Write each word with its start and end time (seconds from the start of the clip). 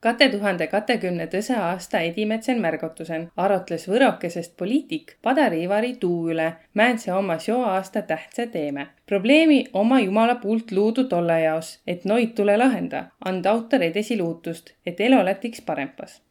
kate 0.00 0.28
tuhande 0.32 0.66
katekümne 0.66 1.26
tõse 1.32 1.56
aasta 1.60 2.00
edimetsen 2.08 2.60
märgotusen 2.60 3.26
arotles 3.36 3.84
võrokesest 3.88 4.56
poliitik 4.56 5.16
Padari 5.22 5.62
Ivari 5.66 5.92
tuu 6.00 6.30
üle, 6.32 6.46
määnse 6.74 7.12
oma 7.12 7.36
seo 7.38 7.60
aasta 7.68 8.02
tähtsa 8.02 8.46
teeme. 8.46 8.86
probleemi 9.06 9.66
oma 9.72 10.00
jumala 10.00 10.34
puult 10.34 10.72
luudu 10.72 11.04
tolle 11.04 11.40
jaos, 11.40 11.78
et 11.86 12.04
noid 12.04 12.34
tule 12.34 12.56
lahenda, 12.56 13.04
anda 13.24 13.50
autor 13.50 13.82
edasi 13.82 14.18
luutust, 14.18 14.72
et 14.86 15.00
elu 15.00 15.24
lätiks 15.24 15.60
parempas. 15.60 16.22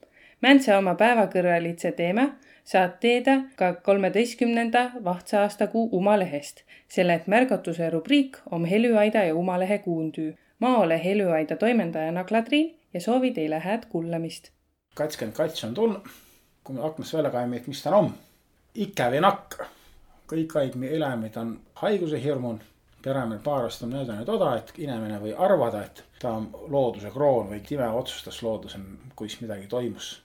määnse 0.42 0.78
oma 0.78 0.96
päevakõrralitse 0.96 1.92
teeme 1.92 2.30
saad 2.64 2.98
teada 3.00 3.42
ka 3.56 3.74
kolmeteistkümnenda 3.74 4.92
vahtsa 5.04 5.42
aastakuu 5.42 5.90
Uma 5.92 6.20
lehest, 6.20 6.64
selle 6.88 7.14
et 7.14 7.28
märgatuse 7.28 7.90
rubriik 7.90 8.38
on 8.52 8.66
Helüaida 8.66 9.24
ja 9.24 9.36
Uma 9.36 9.60
lehe 9.60 9.78
kuuntüü. 10.60 10.78
ma 10.78 10.78
olen 10.78 11.00
Helüaida 11.00 11.58
toimendajana 11.58 12.24
Kadriin 12.24 12.80
ja 12.94 13.02
soovi 13.02 13.34
teile 13.34 13.60
head 13.66 13.84
kuulamist. 13.90 14.52
kakskümmend 14.96 15.36
kats 15.36 15.64
on 15.64 15.74
tulnud, 15.74 16.02
kui 16.64 16.76
me 16.76 16.82
aknast 16.82 17.14
välja 17.14 17.32
kaeme, 17.32 17.58
et 17.58 17.68
mis 17.68 17.84
ta 17.84 17.96
on. 17.96 18.14
ikäv 18.76 19.14
ei 19.14 19.22
nakka. 19.22 19.66
kõik 20.28 20.54
haigmi 20.54 20.88
elämid 20.88 21.36
on 21.36 21.60
haiguse 21.76 22.24
hirmun. 22.24 22.60
peremehe 23.02 23.40
paarast 23.44 23.84
on 23.84 23.90
näidanud 23.90 24.26
toda, 24.26 24.58
et 24.58 24.74
inimene 24.78 25.20
või 25.20 25.34
arvada, 25.38 25.84
et 25.84 26.04
ta 26.20 26.32
on 26.32 26.50
looduse 26.68 27.12
kroon 27.12 27.50
või 27.50 27.60
time 27.60 27.90
otsustas 27.90 28.44
loodusel, 28.44 28.82
kuis 29.16 29.42
midagi 29.42 29.68
toimus. 29.68 30.22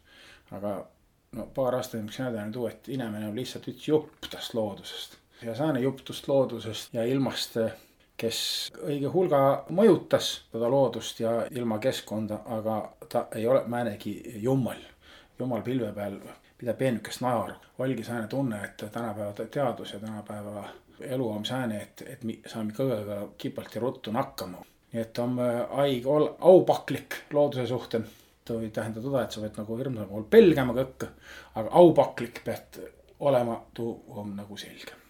aga 0.51 0.87
no 1.32 1.46
paar 1.55 1.74
aastat 1.74 2.01
üks 2.01 2.19
näidanud 2.19 2.52
tuu, 2.52 2.66
et 2.66 2.88
inimene 2.88 3.29
on 3.29 3.37
lihtsalt 3.37 3.69
üks 3.69 3.88
jupp 3.88 4.30
tast 4.30 4.55
loodusest 4.55 5.19
ja 5.43 5.55
sääne 5.55 5.80
jupp 5.80 5.98
tust 6.05 6.29
loodusest 6.29 6.95
ja 6.95 7.05
ilmast 7.05 7.57
kes 8.24 8.38
õige 8.87 9.10
hulga 9.12 9.41
mõjutas 9.74 10.30
seda 10.52 10.70
loodust 10.73 11.20
ja 11.20 11.34
ilmakeskkonda, 11.51 12.41
aga 12.56 12.78
ta 13.10 13.27
ei 13.37 13.46
ole 13.46 13.65
määnegi 13.69 14.15
jummal. 14.42 14.80
jumal 15.38 15.62
pilve 15.66 15.91
peal 15.92 16.19
pidab 16.59 16.79
peenukest 16.79 17.20
naeru. 17.20 17.54
oligi 17.79 18.04
sääne 18.04 18.29
tunne, 18.29 18.65
et 18.65 18.84
tänapäeva 18.93 19.32
teadus 19.32 19.93
ja 19.93 19.99
tänapäeva 19.99 20.68
elu 21.01 21.30
on 21.30 21.45
sääne, 21.45 21.82
et, 21.82 22.04
et 22.07 22.24
me 22.24 22.38
saame 22.46 22.73
kõigega 22.73 23.29
kipalt 23.38 23.74
ja 23.74 23.80
ruttu 23.80 24.12
nakkama. 24.12 24.65
nii 24.93 25.02
et 25.02 25.18
on 25.18 25.38
haig 25.77 26.06
olla 26.06 26.34
aupaklik 26.40 27.24
looduse 27.32 27.66
suhtes. 27.66 28.02
ta 28.45 28.54
võib 28.54 28.73
tähendada 28.73 29.06
seda, 29.06 29.23
et 29.24 29.32
sa 29.32 29.40
võid 29.40 29.56
nagu 29.56 29.77
hirmsal 29.79 30.09
pool 30.09 30.29
pelgama 30.30 30.74
kõike, 30.80 31.09
aga 31.54 31.71
aupaklik 31.80 32.45
pead 32.45 32.82
olema, 33.21 33.62
tuu 33.74 34.04
on 34.09 34.37
nagu 34.37 34.56
selge 34.56 35.04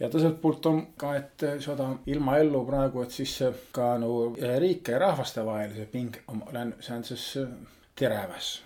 ja 0.00 0.08
teiselt 0.08 0.40
poolt 0.40 0.66
on 0.66 0.80
ka, 0.96 1.14
et 1.16 1.44
seda 1.60 1.90
ilmaellu 2.06 2.64
praegu, 2.66 3.02
et 3.04 3.14
siis 3.14 3.36
ka 3.72 3.92
nagu 4.00 4.34
riike 4.58 4.96
ja 4.96 4.98
rahvaste 5.04 5.44
vahelise 5.46 5.86
ping 5.92 6.16
on, 6.28 6.42
see 6.80 6.96
on 6.96 7.04
siis 7.04 7.26
terävas. 7.98 8.62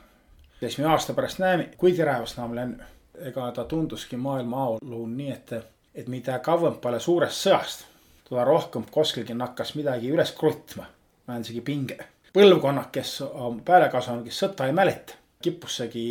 siis 0.60 0.78
me 0.78 0.84
aasta 0.84 1.14
pärast 1.14 1.38
näeme, 1.38 1.70
kui 1.76 1.92
terävas 1.92 2.34
ta 2.34 2.44
on, 2.44 2.76
ega 3.14 3.50
ta 3.52 3.64
tunduski 3.64 4.16
maailma 4.16 4.64
ajaloo 4.66 5.06
nii, 5.06 5.32
et, 5.32 5.52
et 5.94 6.08
mida 6.08 6.38
kauem 6.38 6.78
peale 6.82 7.00
suurest 7.00 7.46
sõjast, 7.46 7.84
teda 8.28 8.44
rohkem 8.44 8.86
kuskilgi 8.90 9.34
nakkas 9.34 9.74
midagi 9.74 10.10
üles 10.10 10.32
krutma, 10.32 10.86
vähemasti 11.28 11.60
pinge. 11.60 11.98
põlvkonnad, 12.34 12.90
kes 12.90 13.20
on 13.20 13.60
peale 13.62 13.88
kasvanud, 13.90 14.24
kes 14.24 14.38
sõda 14.42 14.66
ei 14.66 14.72
mäleta 14.74 15.23
kippussegi 15.44 16.04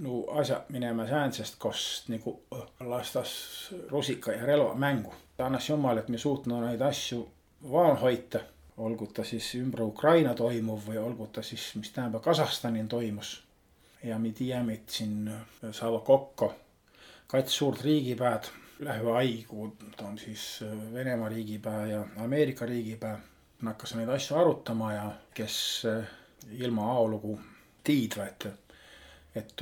no 0.00 0.22
asja 0.40 0.62
minema 0.72 1.06
säänsest, 1.08 1.58
kus 1.60 1.82
nagu 2.08 2.38
lastas 2.80 3.34
rusika 3.90 4.32
ja 4.32 4.46
relva 4.46 4.74
mängu. 4.74 5.14
annas 5.38 5.68
jumal, 5.68 5.98
et 5.98 6.08
me 6.08 6.18
suutnud 6.18 6.64
neid 6.64 6.80
asju 6.80 7.20
vaan 7.72 7.96
hoida. 7.96 8.40
olgu 8.76 9.06
ta 9.06 9.24
siis 9.24 9.54
ümber 9.54 9.82
Ukraina 9.82 10.34
toimuv 10.34 10.86
või 10.88 10.98
olgu 10.98 11.26
ta 11.26 11.42
siis, 11.42 11.74
mis 11.76 11.92
tähendab 11.92 12.22
Kasahstanil 12.22 12.86
toimus. 12.86 13.42
ja 14.02 14.18
me 14.18 14.32
teame, 14.32 14.72
et 14.72 14.88
siin 14.88 15.30
saavad 15.72 16.04
kokku 16.04 16.52
kats 17.30 17.56
suurt 17.56 17.82
riigipäed 17.84 18.48
lähiaigu, 18.80 19.76
ta 19.96 20.06
on 20.06 20.18
siis 20.18 20.64
Venemaa 20.92 21.28
riigipää 21.28 21.86
ja 21.86 22.06
Ameerika 22.16 22.66
riigipää. 22.66 23.20
hakkas 23.64 23.94
neid 23.94 24.08
asju 24.08 24.36
arutama 24.36 24.92
ja 24.92 25.10
kes 25.34 25.82
ilma 26.50 26.92
ajalugu 26.92 27.40
tiidva, 27.84 28.26
et 28.26 28.46
et 29.34 29.52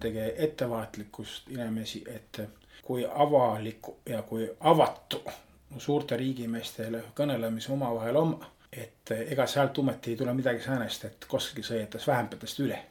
tege 0.00 0.34
ettevaatlikkust 0.36 1.48
inimesi, 1.50 2.04
et 2.06 2.40
kui 2.82 3.06
avaliku 3.08 3.96
ja 4.06 4.22
kui 4.22 4.48
avatu 4.60 5.22
suurte 5.78 6.16
riigimeestele 6.16 7.02
kõnelemise 7.16 7.72
omavahel 7.72 8.16
on, 8.20 8.34
et 8.72 9.10
ega 9.16 9.46
sealt 9.46 9.78
ometi 9.78 10.12
ei 10.12 10.16
tule 10.20 10.34
midagi 10.34 10.62
säänest, 10.64 11.04
et 11.08 11.26
koskegi 11.28 11.66
sõidetas 11.66 12.06
vähempatest 12.06 12.60
üle. 12.66 12.82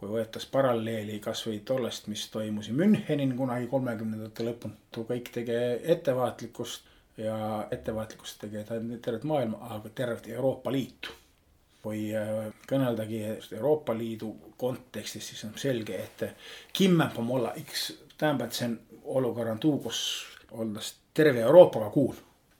kui 0.00 0.08
võetas 0.08 0.46
paralleeli 0.48 1.18
kasvõi 1.20 1.58
tollest, 1.68 2.06
mis 2.08 2.22
toimus 2.32 2.70
Münchenin 2.72 3.34
kunagi 3.36 3.66
kolmekümnendate 3.68 4.46
lõpul, 4.46 4.72
kõik 4.96 5.28
tege 5.34 5.58
ettevaatlikkust 5.94 6.86
ja 7.20 7.66
ettevaatlikkust 7.70 8.40
tege 8.40 8.64
tervet 9.02 9.24
maailma, 9.28 9.58
aga 9.76 9.92
tervet 9.94 10.28
Euroopa 10.28 10.72
Liitu 10.72 11.12
või 11.84 12.10
äh, 12.16 12.50
kõneldagi 12.68 13.22
Euroopa 13.56 13.94
Liidu 13.96 14.34
kontekstis, 14.60 15.28
siis 15.32 15.44
on 15.44 15.54
selge, 15.56 15.96
et 15.96 16.24
kimmem 16.72 17.16
on 17.16 17.30
olla 17.38 17.54
X, 17.62 17.92
tähendab, 18.18 18.48
et 18.48 18.58
see 18.58 18.68
on 18.68 18.78
olukorra 19.20 19.56
tuu, 19.60 19.78
kus 19.84 20.00
olles 20.50 20.94
terve 21.14 21.40
Euroopaga 21.40 21.90
kuul, 21.90 22.14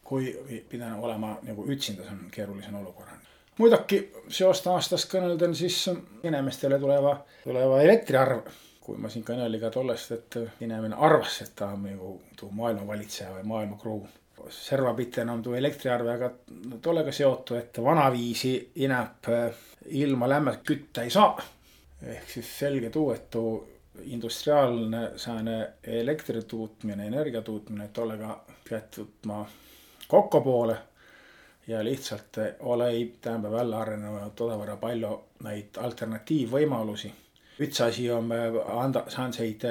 kui 0.04 0.32
pidanud 0.69 1.04
olema 1.04 1.36
nagu 1.47 1.66
üksinda, 1.70 2.06
see 2.06 2.16
on 2.16 2.30
keerulisem 2.32 2.75
olukord. 2.80 3.19
muidugi 3.59 4.00
seost 4.32 4.66
aastast 4.72 5.10
kõnelden, 5.12 5.54
siis 5.54 5.82
inimestele 6.25 6.78
tuleva, 6.78 7.20
tuleva 7.44 7.82
elektriarv. 7.82 8.48
kui 8.80 8.97
ma 8.98 9.10
siin 9.12 9.25
kõnelin 9.25 9.60
ka 9.60 9.69
tollest, 9.70 10.12
et 10.12 10.36
inimene 10.64 10.97
arvas, 10.98 11.42
et 11.42 11.53
ta 11.54 11.69
on 11.75 11.82
nagu 11.84 12.14
tuu 12.36 12.48
maailma 12.50 12.86
valitseja 12.86 13.30
või 13.34 13.44
maailma 13.47 13.76
kruun 13.78 14.09
servapitena 14.49 15.33
on 15.33 15.43
tuu 15.43 15.55
elektriarvega 15.55 16.31
tollega 16.83 17.12
seotud, 17.12 17.56
et 17.56 17.83
vanaviisi 17.83 18.55
inäb 18.84 19.28
äh, 19.28 19.55
ilma 19.87 20.28
lämmet 20.28 20.62
kütta 20.67 21.03
ei 21.03 21.11
saa. 21.11 21.41
ehk 22.03 22.31
siis 22.31 22.59
selge 22.59 22.91
tuu, 22.91 23.11
et 23.12 23.31
tuu 23.31 23.69
industriaalne 24.03 25.11
sääne 25.17 25.73
elektri 25.84 26.43
tootmine, 26.43 27.06
energia 27.06 27.43
tootmine, 27.43 27.89
tollega 27.93 28.41
pead 28.69 29.01
võtma 29.03 29.45
kokkupoole. 30.09 30.77
ja 31.67 31.84
lihtsalt 31.84 32.39
olei 32.61 33.15
tähendab 33.21 33.53
välja 33.53 33.78
arenenud 33.78 34.33
todavõrra 34.34 34.77
palju 34.77 35.11
neid 35.45 35.77
alternatiivvõimalusi. 35.78 37.12
üks 37.61 37.81
asi 37.81 38.11
on 38.11 38.33
anda, 38.67 39.05
säänseid, 39.09 39.67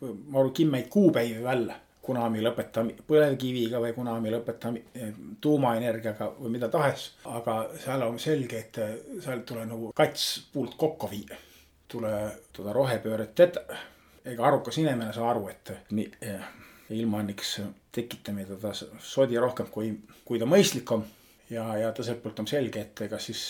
ma 0.00 0.38
arvan, 0.38 0.52
kimmeid 0.52 0.88
kuupäevi 0.88 1.42
välja 1.42 1.74
kuna 2.04 2.26
me 2.28 2.42
lõpetame 2.44 2.98
põlevkiviga 3.08 3.80
või 3.80 3.94
kuna 3.96 4.18
me 4.20 4.32
lõpetame 4.34 4.82
eh, 4.94 5.12
tuumaenergiaga 5.40 6.30
või 6.36 6.52
mida 6.56 6.68
tahes. 6.72 7.06
aga 7.24 7.56
seal 7.80 8.04
on 8.06 8.18
selge, 8.20 8.60
et 8.60 8.78
eh, 8.82 8.94
seal 9.24 9.44
tuleb 9.48 9.70
nagu 9.70 9.90
kats 9.96 10.26
puult 10.52 10.76
kokku 10.80 11.10
viia. 11.10 11.40
tule 11.88 12.12
seda 12.56 12.72
rohepööret 12.72 13.34
teha. 13.34 13.80
ega 14.24 14.46
arukas 14.48 14.78
inimene 14.78 15.12
saa 15.12 15.30
aru, 15.30 15.48
et 15.48 15.72
eh, 15.72 16.44
ilmaniks 16.90 17.60
tekitame 17.92 18.44
teda 18.44 18.72
sodi 19.00 19.38
rohkem, 19.40 19.66
kui, 19.72 19.94
kui 20.24 20.38
ta 20.38 20.44
mõistlik 20.44 20.92
on 20.92 21.04
ja, 21.50 21.64
ja 21.78 21.92
teiselt 21.92 22.22
poolt 22.22 22.44
on 22.44 22.48
selge, 22.50 22.80
et 22.80 23.04
ega 23.06 23.18
siis 23.18 23.46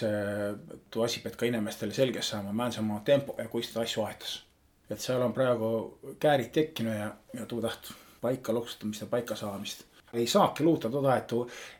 too 0.90 1.02
asi 1.02 1.22
peab 1.24 1.34
ka 1.40 1.50
inimestele 1.50 1.94
selgeks 1.94 2.30
saama, 2.34 2.70
oma 2.78 3.00
tempo 3.04 3.34
ja 3.38 3.48
kuidas 3.48 3.72
ta 3.72 3.82
asju 3.82 4.06
aetas. 4.06 4.44
et 4.90 5.00
seal 5.00 5.22
on 5.22 5.32
praegu 5.32 5.98
käärid 6.20 6.52
tekkinud 6.52 6.94
ja, 6.94 7.10
ja 7.34 7.46
tuu 7.46 7.60
taht 7.64 7.94
paika 8.24 8.54
loksutamist 8.54 9.04
ja 9.04 9.10
paika 9.10 9.36
saamist. 9.36 9.84
ei 10.14 10.26
saagi 10.30 10.62
luuta 10.64 10.88
toda, 10.90 11.16
et 11.16 11.32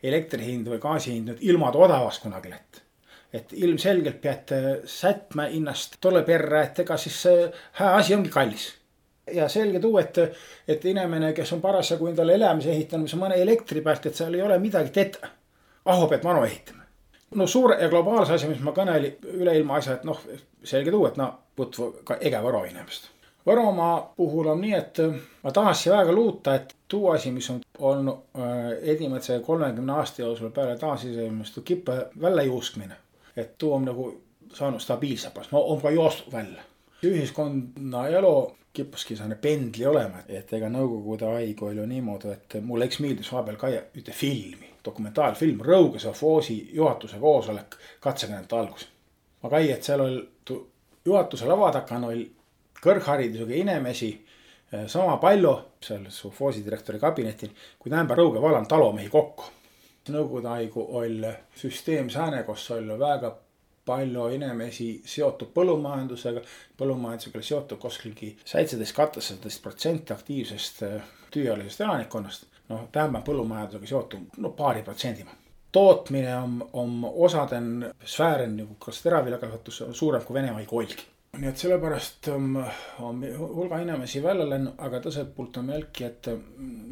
elektri 0.02 0.44
hind 0.44 0.66
või 0.66 0.80
gaasi 0.82 1.12
hind 1.14 1.30
nüüd 1.30 1.42
ilma 1.50 1.70
odavast 1.70 2.22
kunagi 2.22 2.50
lätt. 2.50 2.80
et 3.32 3.52
ilmselgelt 3.52 4.20
peate 4.20 4.58
sätma 4.86 5.48
hinnast 5.50 5.96
tolle 6.00 6.22
perre, 6.22 6.64
et 6.68 6.80
ega 6.84 6.96
siis 6.96 7.20
see 7.26 7.46
hää 7.80 7.94
asi 8.00 8.14
ongi 8.14 8.30
kallis 8.30 8.72
ja 9.32 9.48
selge 9.48 9.80
tuu, 9.80 9.98
et, 9.98 10.18
et 10.68 10.84
inimene, 10.84 11.32
kes 11.32 11.52
on 11.56 11.62
parasjagu 11.62 12.10
endale 12.10 12.34
elamise 12.36 12.72
ehitanud, 12.74 13.08
mis 13.08 13.14
on 13.16 13.22
mõne 13.24 13.40
elektri 13.40 13.80
pealt, 13.86 14.06
et 14.06 14.20
seal 14.20 14.34
ei 14.36 14.42
ole 14.44 14.58
midagi 14.60 14.92
teha. 14.98 15.30
ahu 15.84 16.08
peab 16.08 16.28
manu 16.28 16.44
ehitama. 16.44 16.84
no 17.34 17.46
suure 17.46 17.80
ja 17.80 17.88
globaalse 17.88 18.36
asja, 18.36 18.48
mis 18.48 18.60
ma 18.60 18.76
kõnelin, 18.76 19.16
üleilma 19.40 19.80
asja, 19.80 19.98
et 19.98 20.04
noh, 20.04 20.20
selge 20.64 20.92
tuu, 20.92 21.06
et 21.08 21.16
no 21.16 21.32
putvu 21.56 21.90
ka 22.04 22.20
ege 22.20 22.44
võro 22.44 22.64
inimest 22.68 23.13
Võromaa 23.46 24.12
puhul 24.16 24.46
on 24.48 24.60
nii, 24.64 24.72
et 24.72 24.98
äh, 25.04 25.16
ma 25.42 25.52
tahaksin 25.52 25.92
väga 25.92 26.12
luuta, 26.12 26.54
et 26.54 26.74
tuu 26.88 27.10
asi, 27.12 27.32
mis 27.32 27.50
on 27.52 27.60
olnud 27.78 28.38
äh, 28.40 28.72
Edimetsa 28.94 29.40
kolmekümne 29.40 29.92
aasta 29.92 30.22
jooksul 30.22 30.50
peale 30.50 30.78
taasiseseisvumist, 30.78 31.58
kippe 31.64 32.06
väljajuuskmine. 32.20 32.96
et 33.36 33.58
tuu 33.58 33.72
on 33.72 33.84
nagu 33.84 34.22
saanud 34.54 34.80
stabiilsemaks, 34.80 35.50
no 35.52 35.60
on 35.60 35.80
ka 35.82 35.90
joostud 35.90 36.32
välja. 36.32 36.62
ühiskonna 37.04 38.06
elu 38.08 38.52
kippuski 38.72 39.16
selline 39.16 39.34
pendli 39.34 39.86
olema, 39.86 40.22
et 40.28 40.52
ega 40.52 40.68
Nõukogude 40.68 41.26
aeg 41.36 41.62
oli 41.62 41.86
niimoodi, 41.86 42.32
et 42.32 42.56
mulle 42.62 42.84
eks 42.84 42.98
meeldis 43.00 43.32
vahepeal 43.32 43.56
ka 43.56 43.68
ühte 43.68 44.12
filmi, 44.12 44.70
dokumentaalfilm 44.84 45.60
Rõuge 45.60 45.98
sovhoosi 45.98 46.70
juhatuse 46.72 47.20
koosolek 47.20 47.76
katsakõnede 48.00 48.56
algus 48.56 48.88
ma 49.44 49.50
kai, 49.52 49.68
et 49.70 49.84
seal 49.84 50.00
oli 50.00 50.22
juhatuse 51.04 51.46
laua 51.46 51.70
takan 51.72 52.04
oli 52.08 52.24
kõrgharidusega 52.84 53.56
inimesi 53.58 54.10
eh, 54.14 54.86
sama 54.90 55.16
palju 55.22 55.54
seal 55.84 56.08
sovhoosi 56.12 56.64
direktori 56.64 57.00
kabinetil, 57.02 57.54
kui 57.78 57.92
Tämba 57.92 58.16
Rõuge 58.18 58.42
valland 58.42 58.70
talomehi 58.70 59.10
kokku. 59.12 59.50
Nõukogude 60.12 60.50
aigu 60.52 60.84
oli 60.98 61.30
süsteem 61.56 62.10
sääne, 62.12 62.42
kus 62.44 62.66
oli 62.76 62.98
väga 63.00 63.30
palju 63.84 64.26
inimesi 64.36 64.88
seotud 65.08 65.52
põllumajandusega, 65.56 66.42
põllumajandusega 66.80 67.40
oli 67.40 67.48
seotud 67.48 67.80
kuskilgi 67.80 68.34
seitseteist, 68.44 68.96
kahtesateist 68.96 69.62
protsenti 69.64 70.12
aktiivsest 70.16 70.82
eh, 70.88 71.14
tööealisest 71.32 71.86
elanikkonnast. 71.86 72.50
noh, 72.68 72.86
tähendab 72.92 73.24
põllumajandusega 73.26 73.88
seotud 73.88 74.38
no 74.40 74.52
paari 74.56 74.82
protsendiga 74.82 75.34
tootmine 75.74 76.36
on, 76.36 76.68
on 76.72 77.12
osaden 77.14 77.94
sfäären 78.04 78.56
nagu 78.56 78.76
kas 78.78 79.02
teraviljakasvatus 79.02 79.82
suurem 79.92 80.22
kui 80.22 80.34
Venemaa 80.34 80.60
ei 80.62 80.68
olgi. 80.70 81.02
Nii 81.38 81.48
et 81.48 81.60
sellepärast 81.60 82.28
on, 82.34 82.50
um, 82.56 82.66
on 83.06 83.22
hulga 83.38 83.78
inimesi 83.82 84.22
välja 84.22 84.46
läinud, 84.48 84.74
aga 84.78 85.00
teiselt 85.00 85.34
poolt 85.36 85.56
on 85.56 85.72
jälki, 85.74 86.04
et 86.04 86.28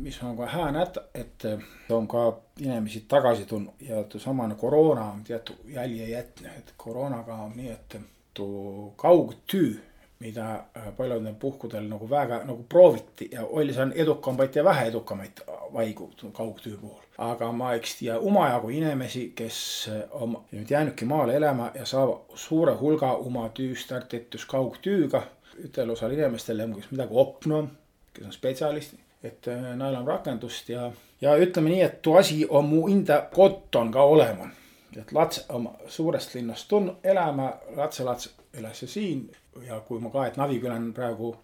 mis 0.02 0.18
on 0.22 0.36
ka 0.36 0.46
hää 0.46 0.72
näidata, 0.72 1.04
et 1.14 1.46
on 1.90 2.08
ka 2.08 2.24
inimesi 2.60 3.04
tagasi 3.08 3.46
tulnud 3.46 3.86
ja 3.88 4.04
samane 4.18 4.54
koroona 4.54 5.10
on 5.12 5.24
teatud 5.24 5.68
jälje 5.74 6.08
jätnud, 6.10 6.50
et 6.58 6.74
koroonaga 6.76 7.34
on 7.46 7.56
nii, 7.56 7.70
et 7.70 7.96
tuu 8.34 8.92
kaugtöö 8.96 9.74
mida 10.22 10.64
äh, 10.76 10.88
paljudel 10.96 11.34
puhkudel 11.34 11.88
nagu 11.90 12.06
väga 12.10 12.42
nagu 12.46 12.64
prooviti 12.68 13.28
ja 13.32 13.44
oli 13.44 13.74
seal 13.74 13.92
edukamaid 14.04 14.54
ja 14.56 14.64
vähe 14.64 14.86
edukamaid 14.90 15.42
vaigu 15.74 16.10
kaugtöö 16.32 16.76
puhul. 16.80 17.00
aga 17.18 17.52
ma 17.52 17.72
eks 17.74 17.96
tea 17.98 18.18
omajagu 18.18 18.68
inimesi, 18.68 19.32
kes 19.36 19.58
äh, 19.92 20.02
on 20.10 20.36
nüüd 20.52 20.70
jäänudki 20.70 21.04
maale 21.04 21.36
elama 21.36 21.70
ja 21.74 21.86
saavad 21.86 22.38
suure 22.46 22.74
hulga 22.80 23.12
oma 23.12 23.48
tööst 23.48 23.88
startitus 23.88 24.46
kaugtööga. 24.46 25.22
ütel 25.64 25.90
osal 25.90 26.12
inimestel 26.12 26.60
on 26.60 26.78
midagi 26.90 27.18
opnud, 27.24 27.68
kes 28.14 28.26
on 28.26 28.32
spetsialistid, 28.32 29.02
et 29.22 29.48
äh, 29.48 29.68
neil 29.76 30.00
on 30.00 30.06
rakendust 30.06 30.68
ja, 30.68 30.90
ja 31.20 31.36
ütleme 31.36 31.74
nii, 31.74 31.82
et 31.82 32.02
tuu 32.02 32.16
asi 32.16 32.44
on 32.48 32.68
mu 32.70 32.88
enda 32.88 33.22
kott 33.34 33.76
on 33.76 33.92
ka 33.92 34.02
olemas 34.14 34.61
et 34.96 35.12
lats 35.12 35.44
oma 35.48 35.72
suurest 35.88 36.34
linnast 36.34 36.68
tulnud 36.68 37.04
elama, 37.04 37.52
lapselats 37.76 38.30
elas 38.54 38.84
siin. 38.86 39.30
Ja 39.66 39.80
kui 39.80 40.00
ma 40.00 40.10
ka, 40.10 40.26
et 40.26 40.36
Navikülan 40.40 40.92
praegu 40.96 41.34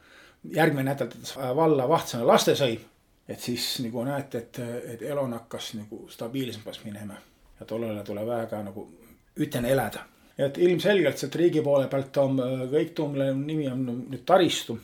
järgmine 0.54 0.92
nädal 0.92 1.56
valla 1.56 1.88
Vahtsana 1.88 2.26
lastesõi, 2.26 2.78
et 3.28 3.40
siis 3.40 3.66
nagu 3.84 4.04
näete, 4.04 4.38
et, 4.38 4.60
et 4.94 5.02
elu 5.10 5.20
on 5.20 5.34
hakkas 5.36 5.74
nagu 5.76 6.04
stabiilsemaks 6.08 6.84
minema. 6.84 7.18
Ja 7.60 7.66
tollele 7.66 8.04
tuleb 8.06 8.26
väga 8.26 8.62
nagu 8.62 8.86
ütlen 9.38 9.64
elada. 9.64 10.06
et 10.38 10.58
ilmselgelt 10.58 11.18
sealt 11.18 11.34
riigi 11.34 11.60
poole 11.62 11.88
pealt 11.90 12.16
on 12.16 12.36
kõik 12.70 12.92
tuu, 12.94 13.08
mille 13.10 13.32
nimi 13.34 13.66
on 13.68 13.80
nüüd 13.82 14.22
taristu, 14.24 14.78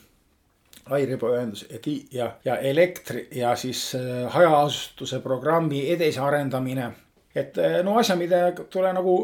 lairibaühendus 0.90 1.64
ja, 2.12 2.32
ja 2.44 2.56
elektri 2.56 3.28
ja 3.32 3.54
siis 3.56 3.94
äh, 3.94 4.32
hajaasustuse 4.32 5.20
programmi 5.20 5.90
edasiarendamine 5.92 6.90
et 7.34 7.58
eh, 7.58 7.80
no 7.82 7.98
asja, 7.98 8.16
mida 8.16 8.52
tule 8.70 8.92
nagu, 8.92 9.16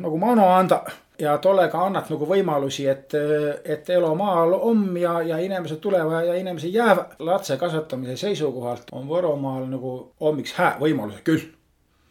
nagu 0.00 0.18
manu 0.18 0.46
anda 0.48 0.84
ja 1.18 1.38
tollega 1.38 1.80
annad 1.86 2.10
nagu 2.12 2.28
võimalusi, 2.28 2.86
et, 2.90 3.14
et 3.64 3.90
elu 3.90 4.08
maal 4.18 4.54
on 4.56 4.88
ja, 5.00 5.18
ja 5.24 5.38
inimesed 5.40 5.80
tulevad 5.80 6.26
ja 6.26 6.34
inimesed 6.36 6.74
jäävad. 6.74 7.16
lapse 7.18 7.56
kasvatamise 7.56 8.16
seisukohalt 8.16 8.92
on 8.92 9.08
Võromaal 9.08 9.68
nagu 9.70 9.92
hommiks 10.20 10.52
hää 10.56 10.76
võimalus 10.80 11.22
küll. 11.24 11.52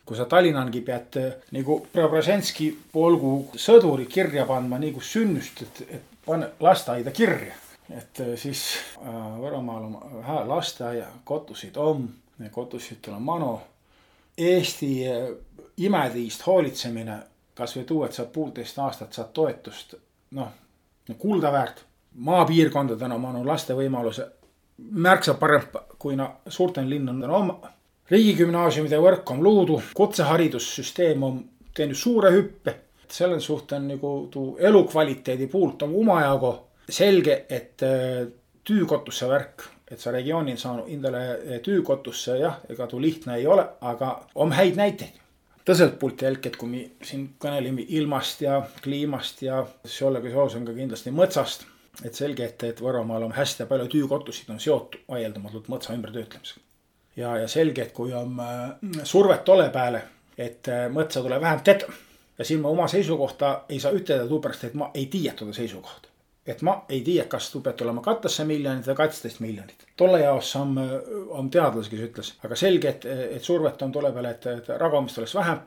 kui 0.06 0.18
sa 0.18 0.25
Tallinnangi 0.30 0.81
pead 0.81 1.18
nagu 1.51 1.80
Preobraženski 1.94 2.69
polgu 2.94 3.48
sõduri 3.57 4.06
kirja 4.06 4.45
pandma 4.45 4.77
nagu 4.80 5.01
sünnust, 5.01 5.62
et, 5.62 5.88
et 5.89 6.01
pane 6.25 6.50
lasteaeda 6.60 7.12
kirja. 7.12 7.54
et 7.89 8.22
siis 8.36 8.77
äh, 9.06 9.39
Võromaal 9.39 9.86
on 9.86 10.24
hää 10.24 10.48
lasteaia, 10.48 11.07
kotusid 11.24 11.77
on, 11.77 12.10
kotusid 12.51 13.07
on 13.13 13.22
manu 13.22 13.60
Eesti 14.38 14.92
eh, 15.08 15.30
imetiist 15.78 16.46
hoolitsemine, 16.48 17.18
kasvõi 17.56 17.84
tuu, 17.88 18.04
et 18.04 18.14
sa 18.14 18.26
poolteist 18.26 18.80
aastat 18.80 19.14
saad 19.14 19.32
toetust, 19.34 19.96
noh, 20.32 20.52
kuldaväärt. 21.18 21.86
maapiirkondadena 22.16 23.16
on 23.16 23.34
no 23.34 23.46
laste 23.46 23.74
võimaluse 23.76 24.26
märksa 24.78 25.34
parem, 25.34 25.64
kui 26.00 26.16
na 26.16 26.30
suurtel 26.48 26.90
linnadel 26.90 27.32
on 27.32 27.50
riigigümnaasiumide 28.10 28.98
võrk 29.02 29.32
on 29.32 29.44
luudu, 29.44 29.82
kutseharidussüsteem 29.98 31.24
on 31.24 31.44
teinud 31.76 31.98
suure 31.98 32.32
hüppe. 32.32 32.82
selle 33.08 33.40
suhte 33.40 33.76
on 33.76 33.88
nagu 33.88 34.28
tuu 34.32 34.58
elukvaliteedi 34.58 35.48
poolt 35.48 35.84
on 35.84 35.94
omajagu 35.96 36.56
selge, 36.90 37.46
et 37.50 37.82
eh, 37.84 38.28
tüükotusse 38.64 39.30
värk 39.30 39.64
et 39.92 40.02
sa 40.02 40.12
regioonil 40.12 40.58
saanud 40.58 40.90
endale 40.90 41.60
tüükotusse, 41.66 42.40
jah, 42.42 42.58
ega 42.70 42.88
tuu 42.90 43.02
lihtne 43.02 43.38
ei 43.40 43.48
ole, 43.48 43.66
aga 43.82 44.16
on 44.36 44.54
häid 44.56 44.80
näiteid. 44.80 45.22
tõselt 45.66 45.96
poolt 46.00 46.22
jälk, 46.22 46.46
et 46.46 46.58
kui 46.62 46.70
me 46.70 46.82
siin 47.04 47.28
kõneleme 47.42 47.86
ilmast 47.98 48.42
ja 48.42 48.60
kliimast 48.84 49.42
ja 49.42 49.64
sellega 49.86 50.30
seoses 50.30 50.60
on 50.60 50.66
ka 50.66 50.74
kindlasti 50.74 51.12
mõtsast. 51.12 51.66
et 52.04 52.14
selge, 52.14 52.46
et, 52.46 52.64
et 52.64 52.82
Võromaal 52.82 53.24
on 53.24 53.32
hästi 53.32 53.66
palju 53.66 53.88
tüükotusid 53.88 54.50
on 54.52 54.60
seotud 54.60 55.06
vaieldamatult 55.10 55.70
mõtsa 55.70 55.94
ümbertöötlemisega. 55.94 56.62
ja, 57.16 57.38
ja 57.38 57.48
selge, 57.48 57.82
et 57.82 57.94
kui 57.94 58.14
on 58.14 58.40
äh, 58.40 59.04
survet 59.04 59.46
tolle 59.46 59.70
peale, 59.70 60.02
et 60.38 60.68
äh, 60.68 60.90
mõtsa 60.90 61.22
tuleb 61.22 61.42
vähem 61.42 61.62
teha. 61.64 61.94
ja 62.38 62.46
siin 62.46 62.62
ma 62.62 62.70
oma 62.70 62.88
seisukohta 62.88 63.62
ei 63.70 63.80
saa 63.80 63.92
ütelda, 63.92 64.28
tuupärast 64.28 64.64
et 64.64 64.74
ma 64.74 64.92
ei 64.94 65.06
tiia 65.06 65.38
seda 65.38 65.54
seisukohta 65.54 66.14
et 66.45 66.62
ma 66.62 66.75
ei 66.94 67.01
tea, 67.01 67.24
kas 67.30 67.47
tuu 67.50 67.63
peab 67.65 67.77
tulema 67.80 68.03
katasse 68.06 68.44
miljonit 68.45 68.86
või 68.86 68.95
kaksteist 69.00 69.39
miljonit. 69.42 69.86
tolle 69.97 70.19
jaos 70.21 70.51
on, 70.59 70.75
on 71.39 71.50
teadlasi, 71.50 71.89
kes 71.89 72.03
ütles, 72.07 72.30
aga 72.45 72.57
selge, 72.59 72.92
et, 72.92 73.07
et 73.38 73.44
survet 73.44 73.81
on 73.81 73.94
tule 73.95 74.12
peale, 74.13 74.33
et, 74.36 74.45
et 74.51 74.69
ragamist 74.81 75.18
oleks 75.18 75.36
vähem. 75.36 75.63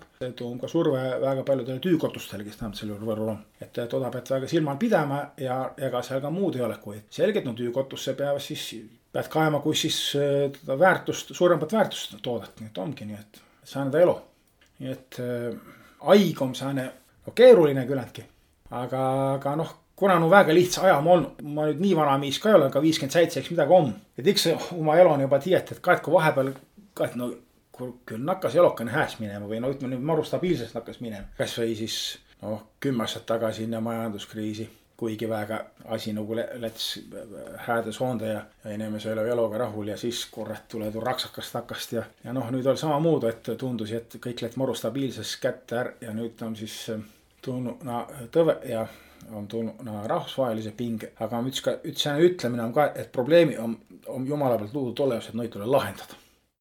on 0.46 0.60
ka 0.60 0.68
surve 0.70 1.00
väga 1.20 1.42
paljudele 1.42 1.82
tüükotustele, 1.82 2.44
kes 2.44 2.60
tähendab 2.60 2.78
sel 2.78 2.92
juhul 2.92 3.10
Võrul 3.10 3.32
on. 3.34 3.40
et 3.60 3.80
toda 3.90 4.10
pead 4.14 4.30
väga 4.30 4.50
silmal 4.50 4.78
pidama 4.78 5.24
ja 5.36 5.58
ega 5.88 6.02
seal 6.02 6.22
ka 6.22 6.30
muud 6.30 6.56
ei 6.56 6.62
ole, 6.68 6.78
kui 6.82 7.02
selgelt 7.10 7.48
no 7.48 7.56
tüükotusse 7.58 8.14
peavad 8.14 8.42
siis, 8.42 8.68
pead 9.12 9.32
kaema, 9.32 9.60
kus 9.64 9.82
siis 9.86 9.98
seda 10.12 10.78
väärtust, 10.78 11.34
suuremat 11.34 11.72
väärtust 11.72 12.16
toodad, 12.22 12.54
nii 12.60 12.70
et 12.70 12.78
ongi 12.78 13.08
nii, 13.08 13.18
et 13.18 13.42
sääneda 13.64 14.06
elu. 14.06 14.16
nii 14.78 14.94
et 14.94 15.20
äh, 15.26 15.58
haig 16.06 16.42
on 16.42 16.54
sääne 16.54 16.86
no, 17.26 17.34
keeruline 17.34 17.86
küllaltki, 17.86 18.22
aga, 18.70 19.04
aga 19.34 19.58
noh 19.58 19.76
kuna 19.98 20.18
no 20.22 20.30
väga 20.30 20.54
lihtsa 20.54 20.84
aja 20.86 21.00
ma 21.02 21.16
olnud, 21.16 21.42
ma 21.42 21.66
nüüd 21.66 21.82
nii 21.82 21.96
vana 21.98 22.14
mees 22.22 22.38
ka 22.38 22.52
ei 22.52 22.56
ole, 22.58 22.70
aga 22.70 22.82
viiskümmend 22.82 23.16
seitse, 23.16 23.40
eks 23.40 23.50
midagi 23.50 23.74
on. 23.74 23.92
et 24.18 24.26
eks 24.30 24.46
oma 24.76 24.96
eluni 25.00 25.26
juba 25.26 25.40
tead, 25.42 25.74
et 25.74 25.82
ka, 25.82 25.96
et 25.96 26.04
kui 26.04 26.14
vahepeal 26.14 26.52
ka, 26.94 27.08
et 27.08 27.18
no 27.18 27.32
küll 27.78 28.24
nakkas 28.26 28.56
elukene 28.58 28.94
hääs 28.94 29.18
minema 29.22 29.46
või 29.46 29.60
no 29.62 29.70
ütleme 29.74 29.94
nüüd 29.94 30.06
maru 30.06 30.24
stabiilselt 30.26 30.74
hakkas 30.74 31.00
minema. 31.02 31.30
kasvõi 31.38 31.74
siis 31.78 32.18
noh, 32.42 32.62
kümme 32.80 33.06
aastat 33.06 33.26
tagasi 33.26 33.66
enne 33.66 33.80
majanduskriisi, 33.82 34.68
kuigi 34.98 35.28
väga 35.30 35.60
asi 35.94 36.12
nagu 36.14 36.34
läts 36.34 36.88
hääde 37.66 37.92
soonde 37.94 38.32
ja, 38.32 38.40
ja 38.64 38.74
inimese 38.74 39.12
oli 39.12 39.30
eluga 39.30 39.62
rahul 39.62 39.92
ja 39.92 39.96
siis 39.96 40.24
kurat 40.30 40.66
tuleb 40.70 40.94
raksakas 41.02 41.52
takast 41.54 41.94
ja, 41.94 42.02
ja 42.24 42.34
noh, 42.34 42.50
nüüd 42.54 42.66
oli 42.66 42.80
samamoodi, 42.80 43.30
et 43.30 43.52
tundus, 43.58 43.94
et 43.94 44.18
kõik 44.22 44.42
läks 44.42 44.58
maru 44.58 44.74
stabiilses 44.74 45.36
kätte 45.42 45.82
ära 45.82 45.94
ja 46.02 46.14
nüüd 46.14 46.42
on 46.46 46.56
siis 46.58 46.80
tulnud 47.42 47.86
no, 47.86 48.02
tõve 48.34 48.58
ja 48.66 48.86
on 49.34 49.48
tulnud 49.48 49.82
no, 49.84 50.00
rahvusvahelise 50.06 50.72
pinge, 50.76 51.12
aga 51.24 51.42
üks 51.50 51.64
ka, 51.64 51.76
üks 51.84 52.06
sääne 52.06 52.24
ütlemine 52.30 52.64
on 52.64 52.72
ka, 52.76 52.90
et 52.96 53.12
probleemi 53.12 53.58
on, 53.58 53.76
on 54.08 54.26
jumala 54.26 54.58
pealt 54.58 54.74
luua 54.74 54.94
tolle 54.96 55.18
jaoks, 55.18 55.32
et 55.32 55.38
neid 55.40 55.52
tuleb 55.54 55.70
lahendada 55.72 56.27